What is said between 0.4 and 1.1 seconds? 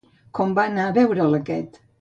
va anar a